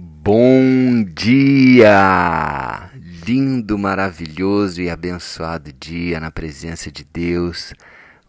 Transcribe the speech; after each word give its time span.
Bom 0.00 1.02
dia! 1.02 2.88
Lindo, 3.26 3.76
maravilhoso 3.76 4.80
e 4.80 4.88
abençoado 4.88 5.72
dia 5.72 6.20
na 6.20 6.30
presença 6.30 6.88
de 6.88 7.02
Deus. 7.02 7.74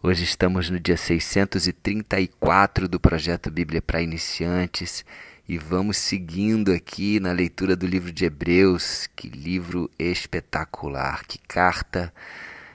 Hoje 0.02 0.24
estamos 0.24 0.68
no 0.68 0.80
dia 0.80 0.96
634 0.96 2.88
do 2.88 2.98
projeto 2.98 3.52
Bíblia 3.52 3.80
para 3.80 4.02
Iniciantes 4.02 5.04
e 5.48 5.56
vamos 5.58 5.96
seguindo 5.96 6.72
aqui 6.72 7.20
na 7.20 7.30
leitura 7.30 7.76
do 7.76 7.86
livro 7.86 8.10
de 8.10 8.24
Hebreus. 8.24 9.08
Que 9.14 9.28
livro 9.28 9.88
espetacular, 9.96 11.24
que 11.24 11.38
carta, 11.38 12.12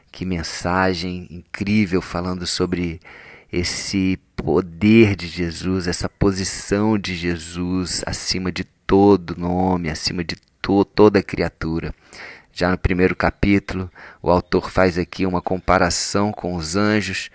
que 0.09 0.23
mensagem 0.23 1.27
incrível 1.29 2.01
falando 2.01 2.47
sobre 2.47 3.01
esse 3.51 4.17
poder 4.37 5.17
de 5.17 5.27
Jesus, 5.27 5.85
essa 5.85 6.07
posição 6.07 6.97
de 6.97 7.13
Jesus 7.13 8.01
acima 8.05 8.53
de 8.53 8.63
todo 8.85 9.39
nome, 9.39 9.89
acima 9.89 10.23
de 10.23 10.35
to 10.61 10.85
toda 10.85 11.23
criatura. 11.23 11.93
Já 12.53 12.71
no 12.71 12.77
primeiro 12.77 13.15
capítulo, 13.15 13.91
o 14.21 14.29
autor 14.31 14.71
faz 14.71 14.97
aqui 14.97 15.25
uma 15.25 15.41
comparação 15.41 16.31
com 16.31 16.55
os 16.55 16.75
anjos 16.75 17.29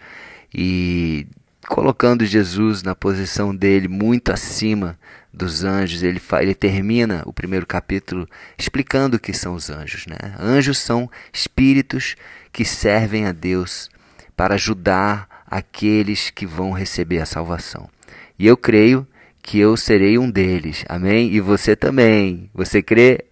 e 0.54 1.26
colocando 1.68 2.24
Jesus 2.24 2.82
na 2.82 2.94
posição 2.94 3.54
dele 3.54 3.86
muito 3.86 4.32
acima 4.32 4.98
dos 5.32 5.62
anjos. 5.62 6.02
Ele, 6.02 6.20
ele 6.40 6.54
termina 6.54 7.22
o 7.26 7.32
primeiro 7.32 7.66
capítulo 7.66 8.28
explicando 8.56 9.16
o 9.16 9.20
que 9.20 9.34
são 9.34 9.54
os 9.54 9.68
anjos. 9.68 10.06
Né? 10.06 10.16
Anjos 10.38 10.78
são 10.78 11.10
espíritos 11.32 12.16
que 12.50 12.64
servem 12.64 13.26
a 13.26 13.32
Deus 13.32 13.90
para 14.34 14.54
ajudar 14.54 15.28
aqueles 15.46 16.30
que 16.30 16.46
vão 16.46 16.72
receber 16.72 17.20
a 17.20 17.26
salvação. 17.26 17.90
E 18.38 18.46
eu 18.46 18.56
creio 18.56 19.06
que 19.42 19.58
eu 19.58 19.76
serei 19.76 20.18
um 20.18 20.30
deles. 20.30 20.84
Amém? 20.88 21.32
E 21.32 21.40
você 21.40 21.74
também. 21.74 22.50
Você 22.54 22.82
crê? 22.82 23.24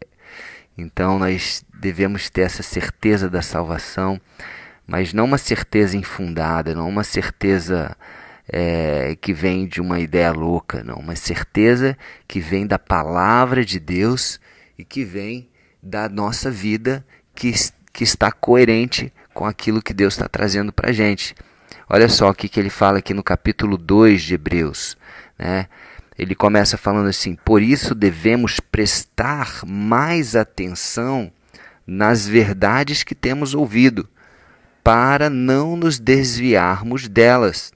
Então 0.77 1.19
nós 1.19 1.65
devemos 1.79 2.31
ter 2.31 2.43
essa 2.43 2.63
certeza 2.63 3.29
da 3.29 3.43
salvação, 3.43 4.21
mas 4.87 5.13
não 5.13 5.25
uma 5.25 5.39
certeza 5.39 5.97
infundada, 5.97 6.75
não 6.75 6.89
uma 6.89 7.05
certeza 7.05 7.97
é, 8.49 9.17
que 9.21 9.33
vem 9.33 9.67
de 9.67 9.81
uma 9.81 10.01
ideia 10.01 10.33
louca, 10.33 10.83
não. 10.83 10.97
Uma 10.97 11.17
certeza 11.17 11.97
que 12.27 12.41
vem 12.41 12.67
da 12.67 12.79
palavra 12.79 13.65
de 13.65 13.79
Deus 13.79 14.41
e 14.79 14.85
que 14.85 15.05
vem 15.05 15.49
da 15.83 16.09
nossa 16.09 16.51
vida 16.51 17.05
que, 17.35 17.53
que 17.93 18.05
está 18.05 18.33
coerente 18.33 19.13
com 19.35 19.45
aquilo 19.45 19.83
que 19.83 19.95
Deus 19.95 20.15
está 20.15 20.29
trazendo 20.29 20.73
para 20.73 20.91
a 20.91 20.93
gente. 20.93 21.35
Olha 21.89 22.09
só 22.09 22.31
o 22.31 22.35
que, 22.35 22.49
que 22.49 22.59
ele 22.59 22.71
fala 22.71 22.99
aqui 22.99 23.15
no 23.15 23.23
capítulo 23.23 23.77
2 23.77 24.23
de 24.23 24.35
Hebreus. 24.35 24.97
Né? 25.39 25.69
Ele 26.19 26.35
começa 26.35 26.77
falando 26.77 27.09
assim: 27.09 27.37
Por 27.45 27.63
isso 27.63 27.95
devemos 27.95 28.59
prestar 28.59 29.61
mais 29.65 30.35
atenção 30.35 31.31
nas 31.87 32.27
verdades 32.27 33.03
que 33.03 33.15
temos 33.15 33.55
ouvido, 33.55 34.09
para 34.83 35.31
não 35.31 35.77
nos 35.77 35.99
desviarmos 35.99 37.09
delas. 37.09 37.73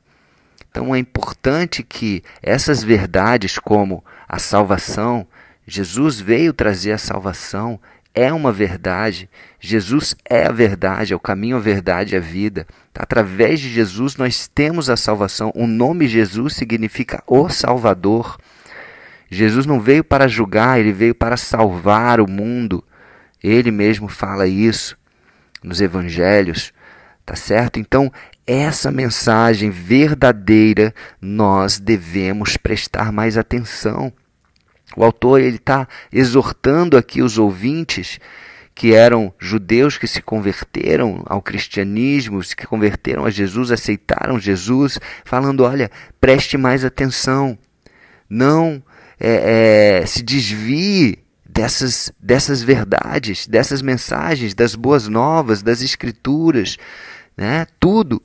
Então 0.70 0.94
é 0.94 0.98
importante 0.98 1.82
que 1.82 2.22
essas 2.42 2.82
verdades, 2.82 3.58
como 3.58 4.04
a 4.28 4.38
salvação, 4.38 5.26
Jesus 5.66 6.18
veio 6.18 6.52
trazer 6.52 6.92
a 6.92 6.98
salvação, 6.98 7.78
é 8.14 8.32
uma 8.32 8.52
verdade. 8.52 9.28
Jesus 9.58 10.14
é 10.28 10.46
a 10.46 10.52
verdade, 10.52 11.12
é 11.12 11.16
o 11.16 11.20
caminho, 11.20 11.56
a 11.56 11.60
verdade 11.60 12.16
a 12.16 12.20
vida. 12.20 12.66
Através 12.94 13.60
de 13.60 13.68
Jesus 13.68 14.16
nós 14.16 14.48
temos 14.48 14.90
a 14.90 14.96
salvação. 14.96 15.52
O 15.54 15.66
nome 15.66 16.06
Jesus 16.06 16.54
significa 16.54 17.22
o 17.26 17.48
Salvador. 17.48 18.38
Jesus 19.30 19.64
não 19.64 19.80
veio 19.80 20.04
para 20.04 20.28
julgar, 20.28 20.78
ele 20.78 20.92
veio 20.92 21.14
para 21.14 21.36
salvar 21.36 22.20
o 22.20 22.30
mundo. 22.30 22.84
Ele 23.42 23.70
mesmo 23.70 24.08
fala 24.08 24.46
isso 24.46 24.96
nos 25.62 25.80
evangelhos, 25.80 26.72
tá 27.24 27.34
certo? 27.34 27.78
Então, 27.78 28.12
essa 28.46 28.90
mensagem 28.90 29.70
verdadeira 29.70 30.92
nós 31.20 31.78
devemos 31.78 32.56
prestar 32.56 33.12
mais 33.12 33.38
atenção. 33.38 34.12
O 34.96 35.04
autor 35.04 35.40
ele 35.40 35.56
está 35.56 35.88
exortando 36.12 36.96
aqui 36.96 37.22
os 37.22 37.38
ouvintes 37.38 38.18
que 38.74 38.94
eram 38.94 39.32
judeus 39.38 39.98
que 39.98 40.06
se 40.06 40.22
converteram 40.22 41.22
ao 41.26 41.42
cristianismo, 41.42 42.40
que 42.40 42.66
converteram 42.66 43.24
a 43.24 43.30
Jesus, 43.30 43.70
aceitaram 43.70 44.38
Jesus, 44.38 44.98
falando: 45.24 45.62
olha, 45.62 45.90
preste 46.20 46.56
mais 46.56 46.84
atenção, 46.84 47.58
não 48.28 48.82
é, 49.20 50.00
é, 50.00 50.06
se 50.06 50.22
desvie 50.22 51.18
dessas, 51.48 52.12
dessas 52.18 52.62
verdades, 52.62 53.46
dessas 53.46 53.82
mensagens, 53.82 54.54
das 54.54 54.74
boas 54.74 55.06
novas, 55.06 55.62
das 55.62 55.82
escrituras, 55.82 56.78
né? 57.36 57.66
tudo 57.78 58.22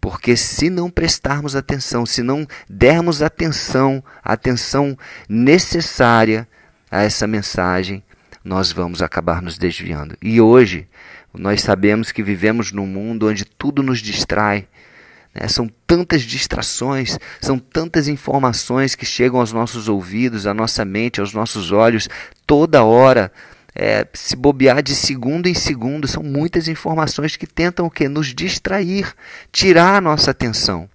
porque 0.00 0.36
se 0.36 0.70
não 0.70 0.90
prestarmos 0.90 1.56
atenção, 1.56 2.06
se 2.06 2.22
não 2.22 2.46
dermos 2.68 3.22
atenção, 3.22 4.02
a 4.22 4.32
atenção 4.32 4.96
necessária 5.28 6.48
a 6.90 7.02
essa 7.02 7.26
mensagem, 7.26 8.02
nós 8.44 8.72
vamos 8.72 9.02
acabar 9.02 9.42
nos 9.42 9.58
desviando. 9.58 10.16
E 10.22 10.40
hoje, 10.40 10.88
nós 11.34 11.62
sabemos 11.62 12.10
que 12.10 12.22
vivemos 12.22 12.72
num 12.72 12.86
mundo 12.86 13.28
onde 13.28 13.44
tudo 13.44 13.82
nos 13.82 14.00
distrai. 14.00 14.66
Né? 15.34 15.46
São 15.48 15.68
tantas 15.86 16.22
distrações, 16.22 17.18
são 17.40 17.58
tantas 17.58 18.08
informações 18.08 18.94
que 18.94 19.04
chegam 19.04 19.40
aos 19.40 19.52
nossos 19.52 19.88
ouvidos, 19.88 20.46
à 20.46 20.54
nossa 20.54 20.84
mente, 20.84 21.20
aos 21.20 21.34
nossos 21.34 21.72
olhos, 21.72 22.08
toda 22.46 22.84
hora 22.84 23.30
é, 23.74 24.06
se 24.12 24.34
bobear 24.36 24.82
de 24.82 24.94
segundo 24.94 25.46
em 25.46 25.54
segundo. 25.54 26.08
São 26.08 26.22
muitas 26.22 26.68
informações 26.68 27.36
que 27.36 27.46
tentam 27.46 27.86
o 27.86 27.90
quê? 27.90 28.08
Nos 28.08 28.34
distrair, 28.34 29.14
tirar 29.52 29.96
a 29.96 30.00
nossa 30.00 30.30
atenção. 30.30 30.88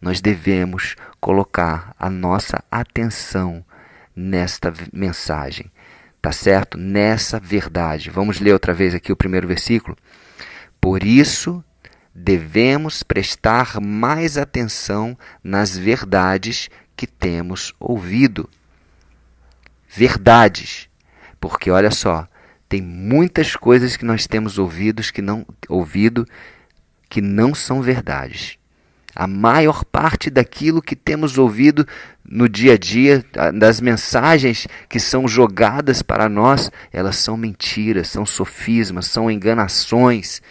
Nós 0.00 0.20
devemos 0.20 0.94
colocar 1.20 1.94
a 1.98 2.08
nossa 2.08 2.62
atenção 2.70 3.64
nesta 4.14 4.72
mensagem, 4.92 5.70
tá 6.22 6.32
certo? 6.32 6.78
Nessa 6.78 7.40
verdade. 7.40 8.10
Vamos 8.10 8.40
ler 8.40 8.52
outra 8.52 8.72
vez 8.72 8.94
aqui 8.94 9.12
o 9.12 9.16
primeiro 9.16 9.48
versículo. 9.48 9.96
Por 10.80 11.02
isso, 11.02 11.64
devemos 12.14 13.02
prestar 13.02 13.80
mais 13.80 14.36
atenção 14.36 15.18
nas 15.42 15.76
verdades 15.76 16.68
que 16.96 17.06
temos 17.06 17.74
ouvido. 17.78 18.48
Verdades. 19.88 20.87
Porque 21.40 21.70
olha 21.70 21.90
só, 21.90 22.26
tem 22.68 22.82
muitas 22.82 23.56
coisas 23.56 23.96
que 23.96 24.04
nós 24.04 24.26
temos 24.26 24.58
ouvidos 24.58 25.10
que 25.10 25.22
não 25.22 25.46
ouvido 25.68 26.26
que 27.08 27.22
não 27.22 27.54
são 27.54 27.80
verdades. 27.80 28.58
A 29.14 29.26
maior 29.26 29.84
parte 29.84 30.30
daquilo 30.30 30.82
que 30.82 30.94
temos 30.94 31.38
ouvido 31.38 31.86
no 32.24 32.48
dia 32.48 32.74
a 32.74 32.78
dia, 32.78 33.24
das 33.54 33.80
mensagens 33.80 34.68
que 34.88 35.00
são 35.00 35.26
jogadas 35.26 36.02
para 36.02 36.28
nós, 36.28 36.70
elas 36.92 37.16
são 37.16 37.36
mentiras, 37.36 38.08
são 38.08 38.26
sofismas, 38.26 39.06
são 39.06 39.30
enganações. 39.30 40.42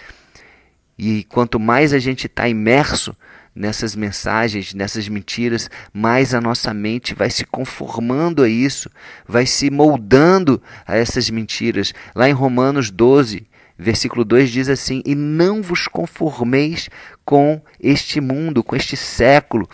E 0.97 1.23
quanto 1.25 1.59
mais 1.59 1.93
a 1.93 1.99
gente 1.99 2.25
está 2.25 2.49
imerso 2.49 3.15
nessas 3.57 3.95
mensagens, 3.95 4.73
nessas 4.73 5.09
mentiras, 5.09 5.69
mais 5.91 6.33
a 6.33 6.39
nossa 6.39 6.73
mente 6.73 7.15
vai 7.15 7.29
se 7.29 7.43
conformando 7.43 8.43
a 8.43 8.49
isso, 8.49 8.89
vai 9.27 9.45
se 9.45 9.71
moldando 9.71 10.61
a 10.85 10.95
essas 10.95 11.29
mentiras. 11.29 11.93
Lá 12.15 12.29
em 12.29 12.33
Romanos 12.33 12.91
12, 12.91 13.47
versículo 13.77 14.23
2 14.23 14.51
diz 14.51 14.69
assim: 14.69 15.01
E 15.05 15.15
não 15.15 15.61
vos 15.61 15.87
conformeis 15.87 16.89
com 17.25 17.61
este 17.79 18.21
mundo, 18.21 18.63
com 18.63 18.75
este 18.75 18.95
século, 18.95 19.67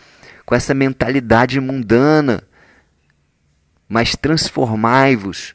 com 0.45 0.55
essa 0.55 0.73
mentalidade 0.73 1.59
mundana, 1.59 2.41
mas 3.87 4.15
transformai-vos 4.15 5.53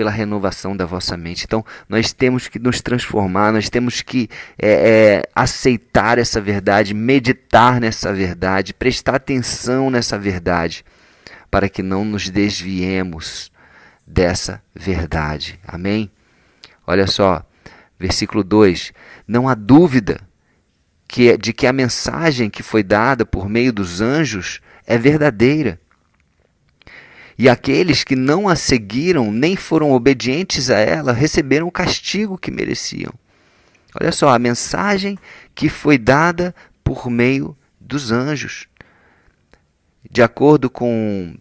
pela 0.00 0.10
renovação 0.10 0.74
da 0.74 0.86
vossa 0.86 1.14
mente. 1.14 1.44
Então, 1.44 1.62
nós 1.86 2.10
temos 2.10 2.48
que 2.48 2.58
nos 2.58 2.80
transformar, 2.80 3.52
nós 3.52 3.68
temos 3.68 4.00
que 4.00 4.30
é, 4.58 4.70
é, 4.70 5.22
aceitar 5.34 6.16
essa 6.16 6.40
verdade, 6.40 6.94
meditar 6.94 7.78
nessa 7.78 8.10
verdade, 8.10 8.72
prestar 8.72 9.16
atenção 9.16 9.90
nessa 9.90 10.18
verdade, 10.18 10.86
para 11.50 11.68
que 11.68 11.82
não 11.82 12.02
nos 12.02 12.30
desviemos 12.30 13.52
dessa 14.06 14.62
verdade. 14.74 15.60
Amém? 15.68 16.10
Olha 16.86 17.06
só, 17.06 17.44
versículo 17.98 18.42
2: 18.42 18.94
Não 19.28 19.50
há 19.50 19.54
dúvida 19.54 20.18
que, 21.06 21.36
de 21.36 21.52
que 21.52 21.66
a 21.66 21.74
mensagem 21.74 22.48
que 22.48 22.62
foi 22.62 22.82
dada 22.82 23.26
por 23.26 23.50
meio 23.50 23.70
dos 23.70 24.00
anjos 24.00 24.62
é 24.86 24.96
verdadeira 24.96 25.78
e 27.40 27.48
aqueles 27.48 28.04
que 28.04 28.14
não 28.14 28.50
a 28.50 28.54
seguiram 28.54 29.32
nem 29.32 29.56
foram 29.56 29.92
obedientes 29.92 30.68
a 30.68 30.78
ela 30.78 31.10
receberam 31.10 31.66
o 31.66 31.72
castigo 31.72 32.36
que 32.36 32.50
mereciam. 32.50 33.14
Olha 33.98 34.12
só, 34.12 34.28
a 34.28 34.38
mensagem 34.38 35.18
que 35.54 35.70
foi 35.70 35.96
dada 35.96 36.54
por 36.84 37.08
meio 37.08 37.56
dos 37.80 38.12
anjos. 38.12 38.66
De 40.10 40.22
acordo 40.22 40.68
com 40.68 41.34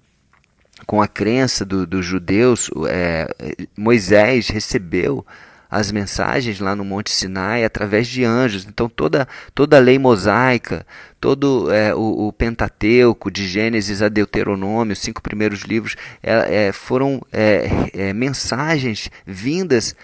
com 0.86 1.01
a 1.01 1.07
crença 1.07 1.66
dos 1.66 1.86
do 1.86 2.01
judeus, 2.01 2.72
é, 2.88 3.28
Moisés 3.75 4.48
recebeu 4.48 5.25
as 5.69 5.92
mensagens 5.92 6.60
lá 6.60 6.75
no 6.75 6.83
Monte 6.83 7.12
Sinai 7.12 7.63
através 7.63 8.07
de 8.07 8.24
anjos. 8.24 8.66
Então 8.66 8.89
toda, 8.89 9.27
toda 9.54 9.77
a 9.77 9.80
lei 9.80 10.00
mosaica, 10.00 10.86
todo 11.21 11.71
é, 11.71 11.94
o, 11.94 12.27
o, 12.27 12.33
Pentateuco, 12.33 13.30
de 13.30 13.48
Gênesis 13.48 14.01
a 14.01 14.10
Deuteronômio, 14.10 14.94
os 14.94 15.00
cinco 15.00 15.21
primeiros 15.21 15.62
livros, 15.62 15.95
é, 16.24 16.68
é 16.68 16.71
foram 16.71 17.21
é, 17.31 17.69
é, 17.94 18.13
mensagens 18.13 19.12
vindas 19.25 19.95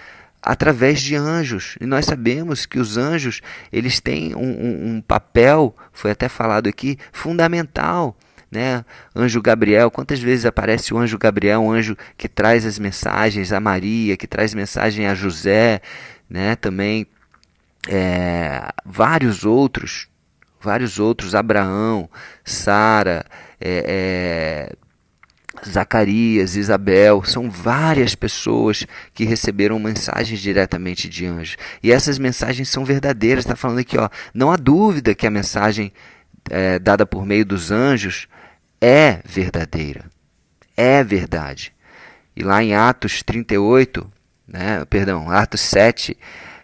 através 0.41 1.01
de 1.01 1.15
anjos. 1.15 1.75
E 1.81 1.85
nós 1.87 2.05
sabemos 2.05 2.67
que 2.67 2.77
os 2.77 2.97
anjos 2.97 3.41
eles 3.73 3.99
têm 3.99 4.35
um, 4.35 4.39
um, 4.39 4.95
um 4.95 5.01
papel, 5.01 5.75
foi 5.91 6.11
até 6.11 6.29
falado 6.29 6.67
aqui, 6.67 6.99
fundamental 7.11 8.15
né? 8.51 8.85
Anjo 9.15 9.41
Gabriel, 9.41 9.91
quantas 9.91 10.19
vezes 10.19 10.45
aparece 10.45 10.93
o 10.93 10.97
anjo 10.97 11.17
Gabriel, 11.17 11.61
um 11.61 11.71
anjo 11.71 11.97
que 12.17 12.27
traz 12.27 12.65
as 12.65 12.79
mensagens 12.79 13.51
a 13.51 13.59
Maria, 13.59 14.17
que 14.17 14.27
traz 14.27 14.53
mensagem 14.53 15.07
a 15.07 15.13
José, 15.13 15.81
né? 16.29 16.55
Também 16.55 17.07
é, 17.87 18.69
vários 18.85 19.45
outros, 19.45 20.07
vários 20.59 20.99
outros, 20.99 21.35
Abraão, 21.35 22.09
Sara, 22.43 23.25
é, 23.59 24.71
é, 24.71 24.75
Zacarias, 25.67 26.55
Isabel, 26.55 27.23
são 27.23 27.49
várias 27.49 28.13
pessoas 28.13 28.85
que 29.13 29.23
receberam 29.23 29.79
mensagens 29.79 30.39
diretamente 30.39 31.07
de 31.07 31.25
anjos. 31.25 31.57
E 31.81 31.91
essas 31.91 32.19
mensagens 32.19 32.69
são 32.69 32.83
verdadeiras. 32.83 33.45
Está 33.45 33.55
falando 33.55 33.79
aqui, 33.79 33.97
ó, 33.97 34.09
não 34.33 34.51
há 34.51 34.57
dúvida 34.57 35.15
que 35.15 35.25
a 35.25 35.31
mensagem 35.31 35.93
é, 36.49 36.77
dada 36.77 37.05
por 37.05 37.25
meio 37.25 37.45
dos 37.45 37.71
anjos 37.71 38.27
é 38.81 39.21
verdadeira. 39.25 40.05
É 40.75 41.03
verdade. 41.03 41.73
E 42.35 42.43
lá 42.43 42.63
em 42.63 42.75
Atos 42.75 43.23
38, 43.23 44.11
né, 44.47 44.83
perdão, 44.85 45.29
Atos 45.29 45.61
7, 45.61 46.17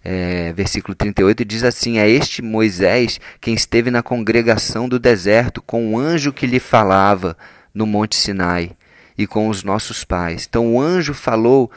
é, 0.03 0.51
versículo 0.53 0.93
38, 0.95 1.45
diz 1.45 1.63
assim: 1.63 1.97
É 1.97 2.09
este 2.09 2.41
Moisés 2.41 3.19
quem 3.39 3.53
esteve 3.53 3.89
na 3.89 4.03
congregação 4.03 4.89
do 4.89 4.99
deserto 4.99 5.61
com 5.61 5.93
o 5.93 5.99
anjo 5.99 6.33
que 6.33 6.47
lhe 6.47 6.59
falava 6.59 7.37
no 7.73 7.85
Monte 7.85 8.15
Sinai 8.15 8.71
e 9.17 9.25
com 9.25 9.47
os 9.47 9.63
nossos 9.63 10.03
pais. 10.03 10.45
Então 10.49 10.73
o 10.73 10.81
anjo 10.81 11.13
falou 11.13 11.71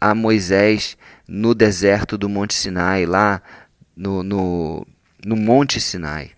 a 0.00 0.14
Moisés 0.14 0.96
no 1.26 1.54
deserto 1.54 2.16
do 2.16 2.28
Monte 2.28 2.54
Sinai, 2.54 3.06
lá 3.06 3.42
no, 3.96 4.22
no, 4.22 4.86
no 5.24 5.36
Monte 5.36 5.80
Sinai. 5.80 6.30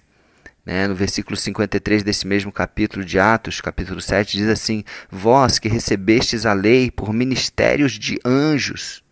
Né, 0.64 0.86
no 0.86 0.94
versículo 0.94 1.36
53 1.36 2.04
desse 2.04 2.24
mesmo 2.24 2.52
capítulo 2.52 3.04
de 3.04 3.18
Atos, 3.18 3.60
capítulo 3.60 4.00
7, 4.00 4.36
diz 4.36 4.48
assim: 4.48 4.84
Vós 5.10 5.58
que 5.58 5.68
recebestes 5.68 6.46
a 6.46 6.52
lei 6.52 6.88
por 6.88 7.12
ministérios 7.12 7.92
de 7.92 8.16
anjos. 8.24 9.02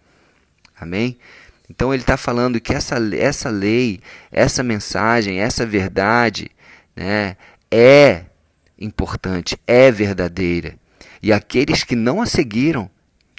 Amém? 0.81 1.19
Então 1.69 1.93
ele 1.93 2.05
está 2.05 2.17
falando 2.17 2.61
que 2.61 2.73
essa, 2.73 2.97
essa 3.17 3.49
lei, 3.49 4.01
essa 4.31 4.63
mensagem, 4.63 5.41
essa 5.41 5.67
verdade 5.67 6.51
né, 6.95 7.37
é 7.69 8.27
importante, 8.79 9.59
é 9.67 9.91
verdadeira. 9.91 10.77
E 11.21 11.33
aqueles 11.33 11.83
que 11.83 11.97
não 11.97 12.23
a 12.23 12.27
seguiram, 12.27 12.89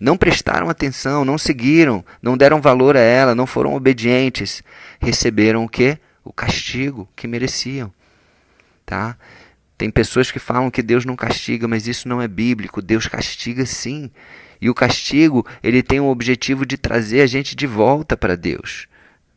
não 0.02 0.18
prestaram 0.18 0.70
atenção, 0.70 1.24
não 1.24 1.38
seguiram, 1.38 2.04
não 2.22 2.36
deram 2.36 2.60
valor 2.60 2.98
a 2.98 3.02
ela, 3.02 3.34
não 3.34 3.48
foram 3.48 3.74
obedientes, 3.74 4.62
receberam 5.00 5.64
o 5.64 5.70
que? 5.70 5.98
O 6.24 6.34
castigo 6.34 7.08
que 7.16 7.26
mereciam 7.26 7.92
tá? 8.92 9.18
Tem 9.78 9.90
pessoas 9.90 10.30
que 10.30 10.38
falam 10.38 10.70
que 10.70 10.84
Deus 10.84 11.06
não 11.06 11.16
castiga, 11.16 11.66
mas 11.66 11.88
isso 11.88 12.10
não 12.10 12.22
é 12.22 12.28
bíblico. 12.28 12.82
Deus 12.82 13.08
castiga 13.08 13.66
sim. 13.66 14.12
E 14.60 14.70
o 14.70 14.74
castigo, 14.74 15.46
ele 15.64 15.82
tem 15.82 16.02
o 16.02 16.10
objetivo 16.10 16.66
de 16.66 16.78
trazer 16.78 17.22
a 17.22 17.26
gente 17.26 17.56
de 17.56 17.66
volta 17.66 18.18
para 18.18 18.36
Deus, 18.36 18.88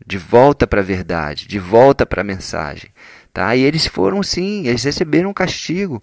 de 0.05 0.19
volta 0.19 0.67
para 0.67 0.81
a 0.81 0.85
verdade, 0.85 1.47
de 1.47 1.61
volta 1.61 2.05
para 2.05 2.23
a 2.23 2.25
mensagem, 2.25 2.91
tá? 3.33 3.55
E 3.55 3.63
eles 3.63 3.87
foram 3.87 4.25
sim, 4.25 4.67
eles 4.67 4.83
receberam 4.83 5.31
um 5.31 5.35
castigo. 5.35 6.03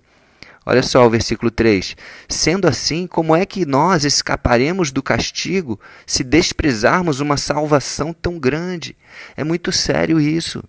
Olha 0.66 0.82
só 0.82 1.06
o 1.06 1.10
versículo 1.10 1.52
3. 1.52 1.98
Sendo 2.30 2.70
assim, 2.70 3.06
como 3.06 3.36
é 3.36 3.46
que 3.46 3.66
nós 3.66 4.06
escaparemos 4.06 4.94
do 4.94 5.04
castigo 5.04 5.78
se 6.06 6.24
desprezarmos 6.24 7.20
uma 7.20 7.36
salvação 7.36 8.14
tão 8.14 8.40
grande? 8.40 8.96
É 9.36 9.44
muito 9.44 9.74
sério 9.74 10.22
isso. 10.22 10.64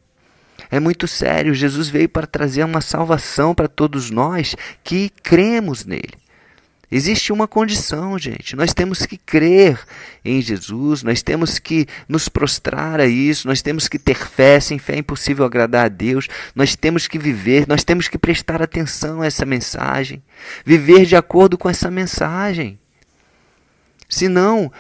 É 0.73 0.81
muito 0.81 1.07
sério. 1.07 1.53
Jesus 1.53 1.91
veio 1.91 2.09
para 2.09 2.27
trazer 2.27 2.65
uma 2.65 2.81
salvação 2.81 3.55
para 3.55 3.69
todos 3.69 4.11
nós 4.11 4.57
que 4.83 5.13
cremos 5.23 5.85
nele. 5.85 6.15
Existe 6.91 7.31
uma 7.31 7.47
condição, 7.47 8.19
gente. 8.19 8.57
Nós 8.57 8.73
temos 8.73 9.05
que 9.05 9.19
crer 9.19 9.79
em 10.25 10.41
Jesus, 10.41 11.03
nós 11.03 11.23
temos 11.23 11.59
que 11.59 11.87
nos 12.09 12.27
prostrar 12.27 13.01
a 13.01 13.07
isso, 13.07 13.47
nós 13.47 13.61
temos 13.61 13.87
que 13.87 13.99
ter 13.99 14.17
fé. 14.17 14.59
Sem 14.61 14.79
fé 14.79 14.95
é 14.95 14.99
impossível 15.01 15.45
agradar 15.45 15.85
a 15.85 15.89
Deus. 15.89 16.27
Nós 16.55 16.75
temos 16.75 17.07
que 17.07 17.19
viver, 17.19 17.69
nós 17.69 17.85
temos 17.85 18.09
que 18.09 18.17
prestar 18.17 18.63
atenção 18.63 19.21
a 19.21 19.27
essa 19.27 19.45
mensagem, 19.45 20.23
viver 20.65 21.05
de 21.05 21.17
acordo 21.17 21.59
com 21.59 21.69
essa 21.69 21.91
mensagem. 21.91 22.79
Senão, 24.09 24.73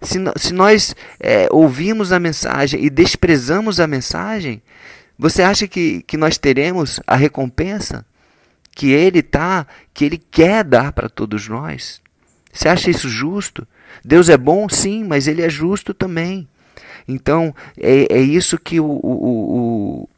se, 0.00 0.18
se 0.36 0.52
nós 0.52 0.94
é, 1.18 1.48
ouvimos 1.50 2.12
a 2.12 2.20
mensagem 2.20 2.84
e 2.84 2.88
desprezamos 2.88 3.80
a 3.80 3.86
mensagem, 3.88 4.62
você 5.18 5.42
acha 5.42 5.66
que, 5.68 6.02
que 6.02 6.16
nós 6.16 6.38
teremos 6.38 7.00
a 7.06 7.16
recompensa 7.16 8.04
que 8.74 8.90
Ele 8.90 9.22
tá, 9.22 9.66
que 9.92 10.04
Ele 10.04 10.18
quer 10.18 10.64
dar 10.64 10.92
para 10.92 11.08
todos 11.08 11.48
nós? 11.48 12.00
Você 12.52 12.68
acha 12.68 12.90
isso 12.90 13.08
justo? 13.08 13.66
Deus 14.04 14.28
é 14.28 14.36
bom, 14.36 14.68
sim, 14.68 15.04
mas 15.04 15.26
Ele 15.26 15.42
é 15.42 15.48
justo 15.48 15.94
também. 15.94 16.48
Então, 17.06 17.54
é, 17.78 18.06
é 18.12 18.20
isso 18.20 18.58
que 18.58 18.80
o, 18.80 18.86
o, 18.86 18.98
o, 20.02 20.08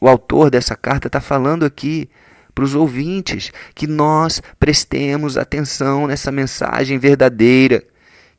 o 0.00 0.08
autor 0.08 0.50
dessa 0.50 0.76
carta 0.76 1.08
está 1.08 1.20
falando 1.20 1.64
aqui 1.64 2.08
para 2.54 2.64
os 2.64 2.74
ouvintes, 2.74 3.50
que 3.74 3.86
nós 3.86 4.40
prestemos 4.60 5.36
atenção 5.36 6.06
nessa 6.06 6.30
mensagem 6.30 6.98
verdadeira 6.98 7.82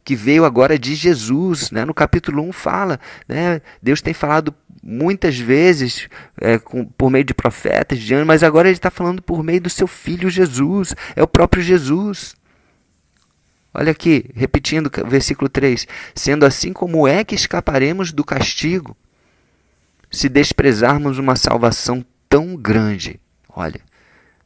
que 0.05 0.15
veio 0.15 0.45
agora 0.45 0.77
de 0.77 0.93
Jesus. 0.93 1.71
Né? 1.71 1.83
No 1.83 1.93
capítulo 1.93 2.43
1 2.43 2.51
fala, 2.53 2.99
né? 3.27 3.59
Deus 3.81 4.01
tem 4.01 4.13
falado 4.13 4.53
muitas 4.85 5.37
vezes 5.39 6.07
é, 6.39 6.59
com, 6.59 6.85
por 6.85 7.09
meio 7.09 7.23
de 7.23 7.33
profetas, 7.33 7.99
de 7.99 8.13
anjos, 8.13 8.27
mas 8.27 8.43
agora 8.43 8.67
ele 8.67 8.77
está 8.77 8.91
falando 8.91 9.21
por 9.21 9.43
meio 9.43 9.59
do 9.59 9.69
seu 9.69 9.87
filho 9.87 10.29
Jesus, 10.29 10.93
é 11.15 11.23
o 11.23 11.27
próprio 11.27 11.63
Jesus. 11.63 12.35
Olha 13.73 13.91
aqui, 13.91 14.29
repetindo 14.35 14.91
o 15.03 15.09
versículo 15.09 15.49
3: 15.49 15.87
Sendo 16.13 16.45
assim, 16.45 16.71
como 16.71 17.07
é 17.07 17.23
que 17.23 17.33
escaparemos 17.33 18.11
do 18.13 18.23
castigo 18.23 18.95
se 20.11 20.29
desprezarmos 20.29 21.17
uma 21.17 21.35
salvação 21.35 22.05
tão 22.29 22.55
grande? 22.55 23.19
Olha, 23.49 23.81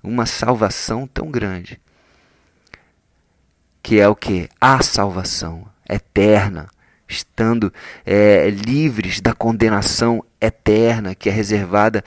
uma 0.01 0.25
salvação 0.25 1.05
tão 1.05 1.29
grande 1.29 1.79
que 3.81 3.99
é 3.99 4.07
o 4.07 4.15
que? 4.15 4.47
A 4.61 4.83
salvação 4.83 5.65
eterna, 5.89 6.69
estando 7.07 7.73
é, 8.05 8.49
livres 8.49 9.19
da 9.19 9.33
condenação 9.33 10.23
eterna 10.41 11.15
que 11.15 11.29
é 11.29 11.31
reservada 11.31 12.03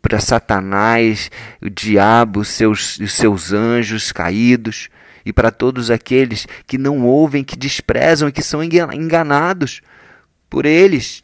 para 0.00 0.20
Satanás, 0.20 1.30
o 1.60 1.68
diabo, 1.68 2.44
seus, 2.44 2.98
os 2.98 3.12
seus 3.12 3.52
anjos 3.52 4.12
caídos, 4.12 4.88
e 5.24 5.32
para 5.32 5.50
todos 5.50 5.90
aqueles 5.90 6.46
que 6.66 6.78
não 6.78 7.04
ouvem, 7.04 7.44
que 7.44 7.56
desprezam 7.56 8.28
e 8.28 8.32
que 8.32 8.42
são 8.42 8.62
enganados 8.62 9.82
por 10.48 10.64
eles. 10.64 11.22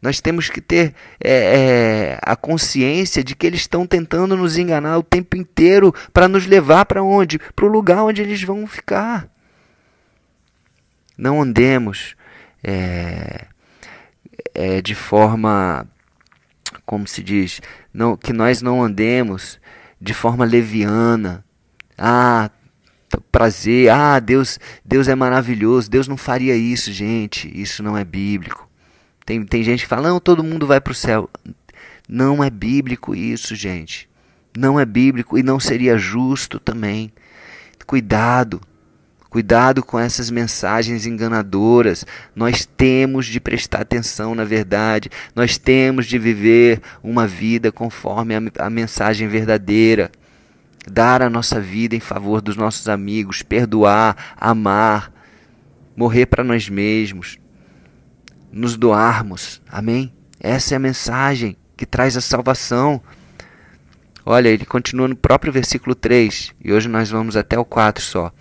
Nós 0.00 0.20
temos 0.20 0.50
que 0.50 0.60
ter 0.60 0.94
é, 1.18 1.30
é, 1.30 2.18
a 2.22 2.36
consciência 2.36 3.24
de 3.24 3.34
que 3.34 3.46
eles 3.46 3.62
estão 3.62 3.86
tentando 3.86 4.36
nos 4.36 4.58
enganar 4.58 4.98
o 4.98 5.02
tempo 5.02 5.36
inteiro 5.36 5.92
para 6.12 6.28
nos 6.28 6.46
levar 6.46 6.84
para 6.84 7.02
onde? 7.02 7.38
Para 7.38 7.64
o 7.64 7.68
lugar 7.68 8.02
onde 8.04 8.20
eles 8.20 8.42
vão 8.42 8.66
ficar. 8.66 9.28
Não 11.16 11.40
andemos 11.40 12.14
é, 12.62 13.46
é 14.56 14.80
de 14.80 14.94
forma, 14.94 15.86
como 16.86 17.06
se 17.06 17.22
diz, 17.22 17.60
não, 17.92 18.16
que 18.16 18.32
nós 18.32 18.62
não 18.62 18.82
andemos 18.82 19.60
de 20.00 20.14
forma 20.14 20.46
leviana. 20.46 21.44
Ah, 21.96 22.50
prazer, 23.30 23.90
ah, 23.90 24.18
Deus, 24.18 24.58
Deus 24.84 25.08
é 25.08 25.14
maravilhoso, 25.14 25.90
Deus 25.90 26.08
não 26.08 26.16
faria 26.16 26.56
isso, 26.56 26.90
gente. 26.90 27.50
Isso 27.54 27.82
não 27.82 27.96
é 27.96 28.04
bíblico. 28.04 28.68
Tem, 29.26 29.44
tem 29.44 29.62
gente 29.62 29.82
que 29.82 29.88
fala, 29.88 30.08
não, 30.08 30.18
todo 30.18 30.42
mundo 30.42 30.66
vai 30.66 30.80
para 30.80 30.92
o 30.92 30.94
céu. 30.94 31.28
Não 32.08 32.42
é 32.42 32.48
bíblico 32.48 33.14
isso, 33.14 33.54
gente. 33.54 34.08
Não 34.56 34.80
é 34.80 34.86
bíblico 34.86 35.36
e 35.36 35.42
não 35.42 35.60
seria 35.60 35.98
justo 35.98 36.58
também. 36.58 37.12
Cuidado, 37.86 38.60
cuidado 39.28 39.82
com 39.82 39.98
essas 39.98 40.30
mensagens 40.30 41.06
enganadoras. 41.06 42.04
Nós 42.34 42.64
temos 42.64 43.26
de 43.26 43.40
prestar 43.40 43.82
atenção 43.82 44.34
na 44.34 44.44
verdade. 44.44 45.10
Nós 45.34 45.58
temos 45.58 46.06
de 46.06 46.18
viver 46.18 46.80
uma 47.02 47.26
vida 47.26 47.70
conforme 47.70 48.34
a, 48.58 48.70
mensagem 48.70 49.28
verdadeira. 49.28 50.10
dar 50.90 51.20
a 51.20 51.28
nossa 51.28 51.60
vida 51.60 51.96
em 51.96 52.00
favor 52.00 52.40
dos 52.40 52.56
nossos 52.56 52.88
amigos, 52.88 53.42
perdoar, 53.42 54.34
amar, 54.36 55.12
morrer 55.96 56.26
para 56.26 56.44
nós 56.44 56.68
mesmos, 56.68 57.38
nos 58.52 58.76
doarmos. 58.76 59.60
Amém? 59.68 60.12
Essa 60.38 60.74
é 60.74 60.76
a 60.76 60.80
mensagem 60.80 61.56
que 61.76 61.84
traz 61.84 62.16
a 62.16 62.20
salvação. 62.20 63.00
Olha, 64.24 64.48
ele 64.48 64.64
continua 64.64 65.08
no 65.08 65.16
próprio 65.16 65.52
versículo 65.52 65.94
3, 65.94 66.52
e 66.62 66.72
hoje 66.72 66.88
nós 66.88 67.10
vamos 67.10 67.36
até 67.36 67.58
o 67.58 67.64
4 67.64 68.02
só. 68.02 68.32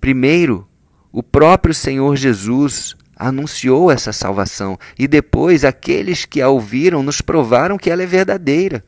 Primeiro, 0.00 0.68
o 1.12 1.22
próprio 1.22 1.74
Senhor 1.74 2.16
Jesus 2.16 2.96
anunciou 3.16 3.90
essa 3.90 4.12
salvação, 4.12 4.78
e 4.98 5.08
depois 5.08 5.64
aqueles 5.64 6.26
que 6.26 6.42
a 6.42 6.48
ouviram 6.48 7.02
nos 7.02 7.20
provaram 7.20 7.78
que 7.78 7.90
ela 7.90 8.02
é 8.02 8.06
verdadeira. 8.06 8.84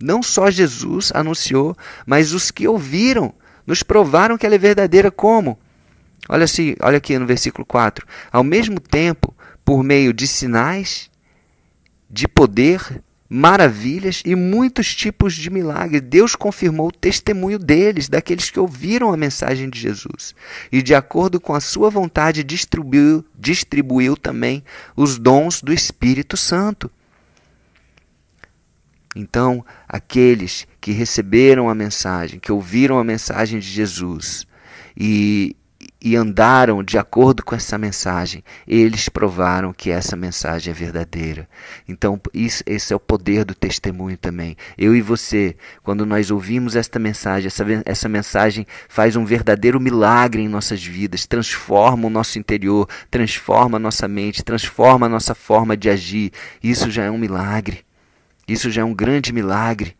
Não 0.00 0.22
só 0.22 0.50
Jesus 0.50 1.10
anunciou, 1.14 1.76
mas 2.06 2.32
os 2.32 2.50
que 2.50 2.66
ouviram 2.68 3.34
nos 3.66 3.82
provaram 3.82 4.38
que 4.38 4.46
ela 4.46 4.54
é 4.54 4.58
verdadeira 4.58 5.10
como? 5.10 5.58
Olha, 6.28 6.44
assim, 6.44 6.76
olha 6.80 6.98
aqui 6.98 7.18
no 7.18 7.26
versículo 7.26 7.66
4. 7.66 8.06
Ao 8.30 8.44
mesmo 8.44 8.78
tempo, 8.78 9.34
por 9.64 9.82
meio 9.82 10.12
de 10.12 10.26
sinais, 10.26 11.10
de 12.08 12.28
poder, 12.28 13.02
maravilhas 13.34 14.22
e 14.26 14.36
muitos 14.36 14.94
tipos 14.94 15.32
de 15.32 15.48
milagres. 15.48 16.02
Deus 16.02 16.36
confirmou 16.36 16.88
o 16.88 16.92
testemunho 16.92 17.58
deles, 17.58 18.06
daqueles 18.06 18.50
que 18.50 18.60
ouviram 18.60 19.10
a 19.10 19.16
mensagem 19.16 19.70
de 19.70 19.80
Jesus. 19.80 20.34
E, 20.70 20.82
de 20.82 20.94
acordo 20.94 21.40
com 21.40 21.54
a 21.54 21.60
sua 21.60 21.88
vontade, 21.88 22.44
distribuiu, 22.44 23.24
distribuiu 23.34 24.18
também 24.18 24.62
os 24.94 25.18
dons 25.18 25.62
do 25.62 25.72
Espírito 25.72 26.36
Santo. 26.36 26.90
Então, 29.16 29.64
aqueles 29.88 30.66
que 30.78 30.92
receberam 30.92 31.70
a 31.70 31.74
mensagem, 31.74 32.38
que 32.38 32.52
ouviram 32.52 32.98
a 32.98 33.04
mensagem 33.04 33.60
de 33.60 33.66
Jesus 33.66 34.46
e, 34.94 35.56
e 36.02 36.16
andaram 36.16 36.82
de 36.82 36.98
acordo 36.98 37.44
com 37.44 37.54
essa 37.54 37.78
mensagem, 37.78 38.42
eles 38.66 39.08
provaram 39.08 39.72
que 39.72 39.90
essa 39.90 40.16
mensagem 40.16 40.72
é 40.72 40.74
verdadeira. 40.74 41.48
Então, 41.88 42.20
isso, 42.34 42.62
esse 42.66 42.92
é 42.92 42.96
o 42.96 43.00
poder 43.00 43.44
do 43.44 43.54
testemunho 43.54 44.16
também. 44.16 44.56
Eu 44.76 44.96
e 44.96 45.00
você, 45.00 45.54
quando 45.82 46.04
nós 46.04 46.30
ouvimos 46.30 46.74
esta 46.74 46.98
mensagem, 46.98 47.46
essa, 47.46 47.64
essa 47.84 48.08
mensagem 48.08 48.66
faz 48.88 49.14
um 49.14 49.24
verdadeiro 49.24 49.80
milagre 49.80 50.42
em 50.42 50.48
nossas 50.48 50.84
vidas, 50.84 51.24
transforma 51.24 52.08
o 52.08 52.10
nosso 52.10 52.36
interior, 52.36 52.88
transforma 53.08 53.76
a 53.76 53.80
nossa 53.80 54.08
mente, 54.08 54.42
transforma 54.42 55.06
a 55.06 55.08
nossa 55.08 55.36
forma 55.36 55.76
de 55.76 55.88
agir. 55.88 56.32
Isso 56.60 56.90
já 56.90 57.04
é 57.04 57.10
um 57.10 57.18
milagre. 57.18 57.84
Isso 58.48 58.70
já 58.70 58.82
é 58.82 58.84
um 58.84 58.92
grande 58.92 59.32
milagre 59.32 59.94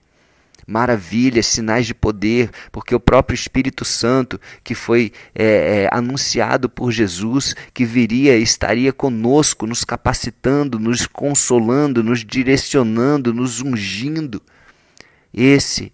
maravilhas, 0.66 1.46
sinais 1.46 1.86
de 1.86 1.94
poder, 1.94 2.50
porque 2.70 2.94
o 2.94 3.00
próprio 3.00 3.34
Espírito 3.34 3.84
Santo, 3.84 4.40
que 4.62 4.74
foi 4.74 5.12
é, 5.34 5.84
é, 5.84 5.88
anunciado 5.92 6.68
por 6.68 6.90
Jesus, 6.90 7.54
que 7.72 7.84
viria 7.84 8.36
e 8.36 8.42
estaria 8.42 8.92
conosco, 8.92 9.66
nos 9.66 9.84
capacitando, 9.84 10.78
nos 10.78 11.06
consolando, 11.06 12.02
nos 12.02 12.24
direcionando, 12.24 13.32
nos 13.32 13.60
ungindo, 13.60 14.42
esse 15.32 15.92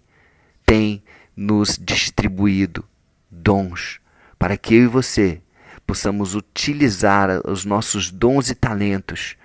tem 0.65 1.01
nos 1.35 1.79
distribuído 1.81 2.85
dons 3.31 3.99
para 4.37 4.57
que 4.57 4.75
eu 4.75 4.83
e 4.83 4.87
você 4.87 5.41
possamos 5.85 6.35
utilizar 6.35 7.41
os 7.45 7.65
nossos 7.65 8.11
dons 8.11 8.49
e 8.49 8.55
talentos 8.55 9.35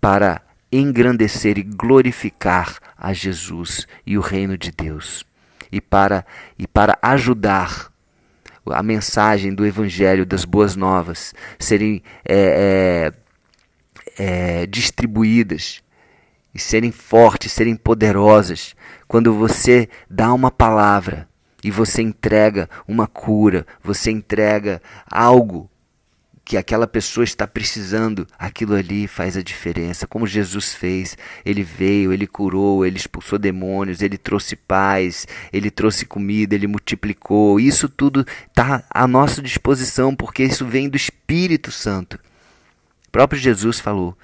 para 0.00 0.42
engrandecer 0.70 1.58
e 1.58 1.62
glorificar 1.62 2.78
a 2.96 3.12
Jesus 3.12 3.86
e 4.06 4.18
o 4.18 4.20
reino 4.20 4.56
de 4.56 4.70
Deus. 4.70 5.24
E 5.70 5.80
para, 5.80 6.24
e 6.58 6.66
para 6.66 6.98
ajudar 7.02 7.92
a 8.66 8.82
mensagem 8.82 9.54
do 9.54 9.66
Evangelho 9.66 10.26
das 10.26 10.44
Boas 10.44 10.76
Novas 10.76 11.34
serem 11.58 12.02
é, 12.26 13.12
é, 14.18 14.62
é, 14.62 14.66
distribuídas 14.66 15.82
e 16.54 16.58
serem 16.58 16.92
fortes, 16.92 17.52
serem 17.52 17.76
poderosas. 17.76 18.74
Quando 19.06 19.34
você 19.34 19.88
dá 20.08 20.32
uma 20.32 20.50
palavra 20.50 21.28
e 21.62 21.70
você 21.70 22.02
entrega 22.02 22.68
uma 22.86 23.06
cura, 23.06 23.66
você 23.82 24.10
entrega 24.10 24.82
algo 25.10 25.70
que 26.48 26.56
aquela 26.56 26.86
pessoa 26.86 27.24
está 27.24 27.46
precisando, 27.46 28.26
aquilo 28.38 28.74
ali 28.74 29.06
faz 29.06 29.36
a 29.36 29.42
diferença. 29.42 30.06
Como 30.06 30.26
Jesus 30.26 30.72
fez, 30.72 31.14
ele 31.44 31.62
veio, 31.62 32.10
ele 32.10 32.26
curou, 32.26 32.86
ele 32.86 32.96
expulsou 32.96 33.38
demônios, 33.38 34.00
ele 34.00 34.16
trouxe 34.16 34.56
paz, 34.56 35.26
ele 35.52 35.70
trouxe 35.70 36.06
comida, 36.06 36.54
ele 36.54 36.66
multiplicou. 36.66 37.60
Isso 37.60 37.86
tudo 37.86 38.24
está 38.46 38.82
à 38.88 39.06
nossa 39.06 39.42
disposição, 39.42 40.16
porque 40.16 40.42
isso 40.42 40.64
vem 40.64 40.88
do 40.88 40.96
Espírito 40.96 41.70
Santo. 41.70 42.18
O 43.06 43.10
próprio 43.12 43.38
Jesus 43.38 43.78
falou: 43.78 44.16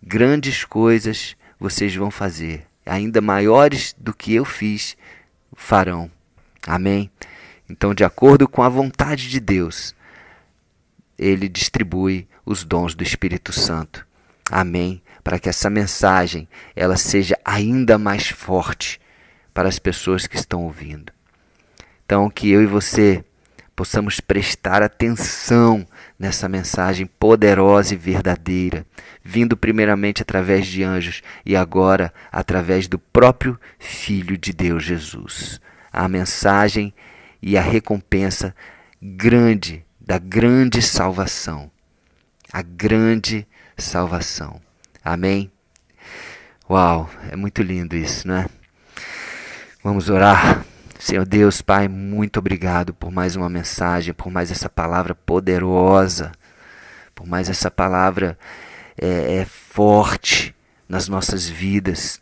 grandes 0.00 0.64
coisas 0.64 1.34
vocês 1.58 1.92
vão 1.92 2.08
fazer, 2.08 2.66
ainda 2.86 3.20
maiores 3.20 3.96
do 3.98 4.14
que 4.14 4.32
eu 4.32 4.44
fiz, 4.44 4.96
farão. 5.56 6.08
Amém? 6.64 7.10
Então, 7.68 7.92
de 7.92 8.04
acordo 8.04 8.46
com 8.46 8.62
a 8.62 8.68
vontade 8.68 9.28
de 9.28 9.40
Deus, 9.40 9.92
ele 11.18 11.48
distribui 11.48 12.28
os 12.46 12.64
dons 12.64 12.94
do 12.94 13.02
Espírito 13.02 13.52
Santo. 13.52 14.06
Amém. 14.50 15.02
Para 15.24 15.38
que 15.38 15.48
essa 15.48 15.68
mensagem 15.68 16.48
ela 16.74 16.96
seja 16.96 17.36
ainda 17.44 17.98
mais 17.98 18.28
forte 18.28 19.00
para 19.52 19.68
as 19.68 19.78
pessoas 19.78 20.26
que 20.26 20.36
estão 20.36 20.62
ouvindo. 20.62 21.12
Então 22.04 22.30
que 22.30 22.48
eu 22.48 22.62
e 22.62 22.66
você 22.66 23.24
possamos 23.74 24.18
prestar 24.18 24.82
atenção 24.82 25.86
nessa 26.18 26.48
mensagem 26.48 27.06
poderosa 27.06 27.94
e 27.94 27.96
verdadeira, 27.96 28.84
vindo 29.22 29.56
primeiramente 29.56 30.22
através 30.22 30.66
de 30.66 30.82
anjos 30.82 31.22
e 31.46 31.54
agora 31.54 32.12
através 32.32 32.88
do 32.88 32.98
próprio 32.98 33.58
Filho 33.78 34.36
de 34.36 34.52
Deus 34.52 34.82
Jesus. 34.82 35.60
A 35.92 36.08
mensagem 36.08 36.92
e 37.40 37.56
a 37.56 37.60
recompensa 37.60 38.54
grande 39.00 39.84
da 40.08 40.16
grande 40.16 40.80
salvação. 40.80 41.70
A 42.50 42.62
grande 42.62 43.46
salvação. 43.76 44.58
Amém? 45.04 45.52
Uau, 46.68 47.10
é 47.30 47.36
muito 47.36 47.60
lindo 47.60 47.94
isso, 47.94 48.26
não 48.26 48.36
é? 48.36 48.46
Vamos 49.84 50.08
orar. 50.08 50.64
Senhor 50.98 51.26
Deus, 51.26 51.60
Pai, 51.60 51.88
muito 51.88 52.38
obrigado 52.38 52.94
por 52.94 53.12
mais 53.12 53.36
uma 53.36 53.50
mensagem, 53.50 54.14
por 54.14 54.32
mais 54.32 54.50
essa 54.50 54.70
palavra 54.70 55.14
poderosa, 55.14 56.32
por 57.14 57.26
mais 57.26 57.50
essa 57.50 57.70
palavra 57.70 58.38
é, 58.98 59.40
é 59.40 59.44
forte 59.44 60.54
nas 60.88 61.06
nossas 61.06 61.46
vidas. 61.46 62.18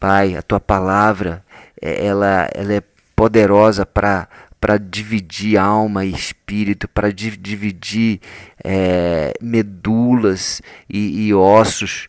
Pai, 0.00 0.34
a 0.34 0.42
tua 0.42 0.58
palavra, 0.58 1.44
é, 1.80 2.04
ela, 2.04 2.48
ela 2.52 2.74
é 2.74 2.82
poderosa 3.14 3.86
para 3.86 4.28
para 4.64 4.78
dividir 4.78 5.58
alma 5.58 6.06
e 6.06 6.10
espírito, 6.10 6.88
para 6.88 7.12
dividir 7.12 8.18
é, 8.64 9.34
medulas 9.38 10.62
e, 10.88 11.26
e 11.26 11.34
ossos. 11.34 12.08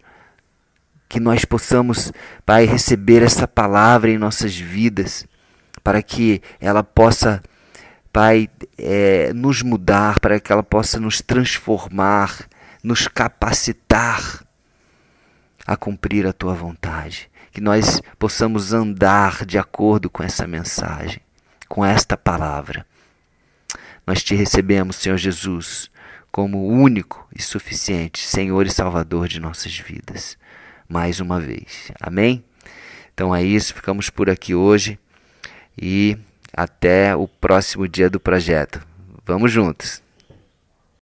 Que 1.10 1.20
nós 1.20 1.44
possamos, 1.44 2.14
Pai, 2.46 2.64
receber 2.64 3.22
essa 3.22 3.46
palavra 3.46 4.10
em 4.10 4.18
nossas 4.18 4.56
vidas, 4.56 5.28
para 5.84 6.02
que 6.02 6.42
ela 6.58 6.82
possa, 6.82 7.44
Pai, 8.14 8.50
é, 8.78 9.34
nos 9.34 9.62
mudar, 9.62 10.22
para 10.22 10.40
que 10.40 10.50
ela 10.50 10.64
possa 10.64 10.98
nos 10.98 11.20
transformar, 11.20 12.48
nos 12.82 13.06
capacitar 13.06 14.46
a 15.68 15.76
cumprir 15.76 16.26
a 16.26 16.32
tua 16.32 16.54
vontade. 16.54 17.30
Que 17.52 17.60
nós 17.60 18.02
possamos 18.18 18.72
andar 18.72 19.46
de 19.46 19.58
acordo 19.58 20.10
com 20.10 20.24
essa 20.24 20.48
mensagem 20.48 21.25
com 21.68 21.86
esta 21.86 22.16
palavra. 22.16 22.86
Nós 24.06 24.24
te 24.24 24.36
recebemos, 24.36 24.98
Senhor 24.98 25.18
Jesus, 25.18 25.90
como 26.32 26.68
único 26.68 27.28
e 27.36 27.42
suficiente 27.42 28.26
Senhor 28.26 28.66
e 28.68 28.72
Salvador 28.72 29.28
de 29.28 29.40
nossas 29.40 29.78
vidas. 29.78 30.38
Mais 30.88 31.20
uma 31.20 31.40
vez. 31.40 31.92
Amém? 32.00 32.44
Então 33.14 33.34
é 33.34 33.44
isso, 33.44 33.74
ficamos 33.74 34.10
por 34.10 34.30
aqui 34.30 34.54
hoje 34.54 35.00
e 35.82 36.18
até 36.54 37.16
o 37.16 37.28
próximo 37.28 37.88
dia 37.88 38.10
do 38.10 38.20
projeto. 38.20 38.86
Vamos 39.26 39.52
juntos! 39.52 40.05